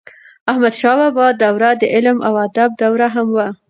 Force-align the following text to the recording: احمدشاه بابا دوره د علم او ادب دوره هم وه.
احمدشاه 0.51 0.97
بابا 1.15 1.25
دوره 1.41 1.69
د 1.81 1.83
علم 1.93 2.17
او 2.27 2.33
ادب 2.45 2.69
دوره 2.83 3.07
هم 3.15 3.27
وه. 3.35 3.47